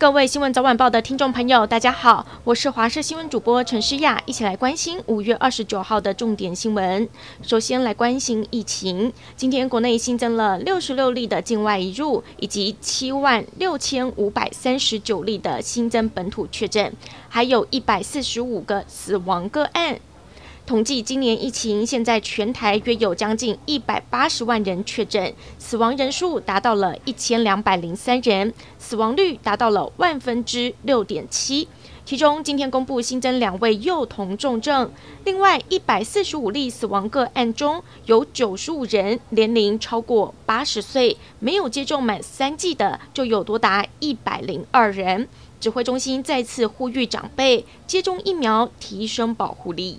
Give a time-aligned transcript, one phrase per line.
[0.00, 7.06] 各位新闻早晚报的听众朋友，大家好，我是华视新闻主播陈诗雅，一起来关心五月二十九号的重点新闻。
[7.42, 16.94] 首先来关心疫情，今天国内新增了六十六例的境外移入，以及七万六千五百三十九例的新增本土确诊，
[17.28, 20.00] 还有一百四十五个死亡个案。
[20.70, 31.66] 统计今年疫情，现在全台约有将近一百八十万人确诊，死亡人数达到了一千两百零三人，死亡率达到了万分之六点七。
[32.04, 34.92] 其中今天公布新增两位幼童重症，
[35.24, 45.26] 另外一百四十五例死亡个案中有九十五人年龄超过八十岁，没有接种满三剂的就有多达一百零二人。
[45.58, 49.98] 指挥中心再次呼吁长辈接种疫苗，提升保护力。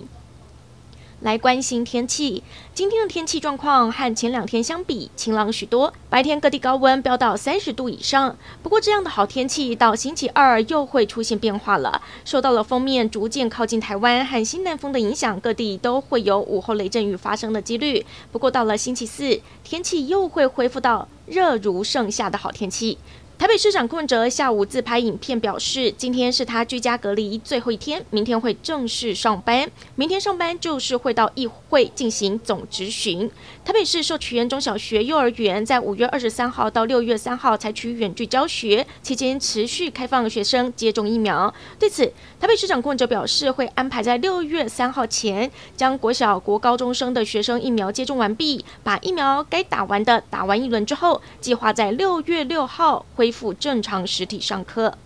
[1.22, 2.44] 来关心天气，
[2.74, 8.36] 今天的天气状况和前两天相比晴朗许多，白天各地高温飙到三十度以上。
[8.64, 18.04] 不过这样的好天气到星期二又会出现变化了，受到了锋面逐渐靠近台湾和西南风的影响，各地都会有午后雷阵雨发生的几率。
[18.32, 22.98] 不过到了星期四，天气又会恢复到热如盛夏的好天气。
[23.42, 29.68] 台北市长柯文哲下午自拍影片表示，今天是他居家隔离最后一天，明天会正式上班。
[29.96, 33.28] 明天上班就是会到议会进行总质询。
[33.66, 41.52] 台北市受取园中小学、幼儿园在五月二十三号到六月三号采取远距教学期间，持续开放学生接种疫苗。
[41.80, 42.06] 对此，
[42.40, 54.98] 台北市长柯文哲表示，会安排在六月三号前将国小、国高中生的学生疫苗接种完毕，把疫苗该打完的打完一轮之后，计划在六月六号恢复正常实体上课。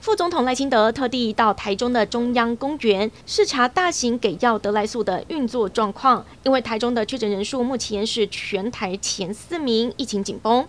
[0.00, 10.66] 副总统赖清德特地到台中的中央公园视察大型给药得来素的运作状况，因为台中的确诊人数目前是全台前四名，疫情紧绷。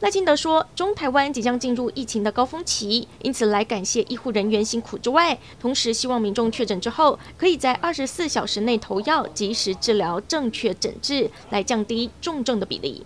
[0.00, 13.04] 赖清德说，中台湾即将进入疫情的高峰期，因此来感谢医护人员辛苦之外，同时希望民众确诊之后，可以在二十四小时内投药，及时治疗，正确诊治，来降低重症的比例。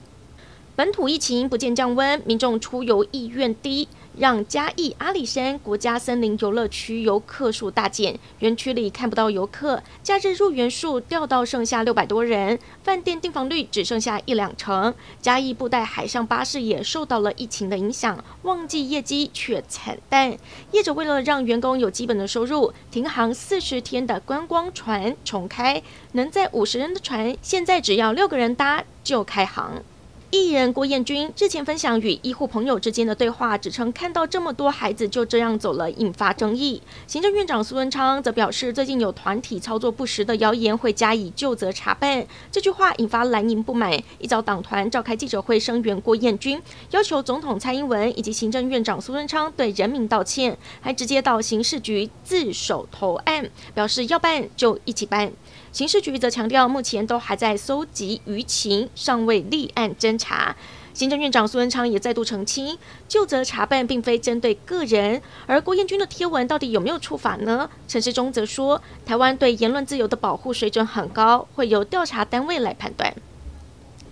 [0.81, 3.87] 本土疫情不见降温，民众出游意愿低，
[4.17, 14.95] 让嘉义阿里山国家森林游乐区游客数大减，园区里看不到游客，假日入园数掉到剩下六百多人，饭店订房率只剩下一两成。
[15.21, 20.35] 嘉义布袋海上巴士也受到了疫情的影响，旺季业绩却惨淡。
[20.73, 25.83] 业者为了让员工有基本的收入，停航四十天的观光船重开，
[26.13, 29.83] 能载五十人的船，现在只要六个人搭就开航。
[30.31, 36.81] 艺人郭彦均日前分享与医护朋友之间的对话，指称看到这么多孩子就这样走了，引发争议。
[37.09, 42.25] 行政院长苏文昌则表示，最近有团体操作不实的谣言，会加以究责查办。
[42.53, 55.33] 这句话引发蓝营不满，一早党团召开记者会声援郭彦均，要求总统蔡英文以及行政院长苏文昌对人民道歉，还直接到刑事局自首投案，表示要办就一起办。
[55.73, 60.57] 刑事局则强调，目前都还在搜集舆情，尚未立案侦查。
[60.93, 62.77] 行政院长苏文昌也再度澄清，
[63.09, 65.23] 究责查办并非针对个人。
[65.47, 67.71] 而郭彦钧的贴文到底有没有处罚呢？
[67.87, 73.15] 陈世忠则说，台湾对言论自由的保护水准很高，会由调查单位来判断。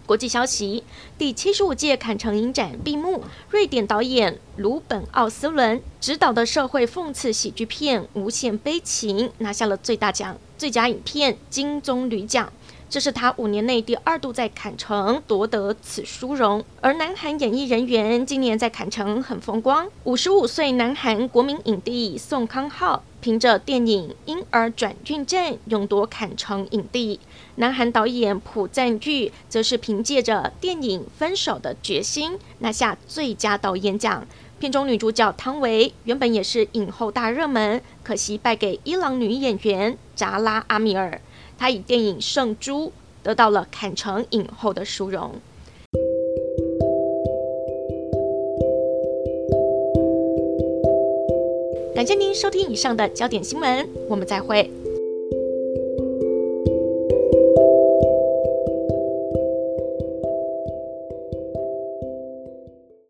[0.08, 0.82] 国际消息：
[1.18, 12.50] 第七十五届坎城影展闭幕，瑞典导演鲁本奥斯伦执导的社会讽刺喜剧片《无限悲情》拿下了最大奖——最佳影片金棕榈奖。
[12.90, 16.64] 这是他五年内第二度在坎城夺得此殊荣。
[16.80, 27.20] 而南韩演艺人员今年在坎城很风光，五十五岁南韩国民影帝宋康昊凭着电影《婴儿转运站》勇夺坎城影帝。
[27.56, 34.26] 南韩导演朴赞郁则是凭借着电影《分手的决心》拿下最佳导演奖。
[34.58, 41.20] 片中女主角汤唯原本也是影后大热门，可惜败给伊朗女演员扎拉阿米尔。
[41.58, 42.86] 他以电影《圣珠》
[43.24, 45.32] 得到了坎城影后的殊荣。
[51.94, 54.70] 感谢您收听以上的焦点新闻，我们再会。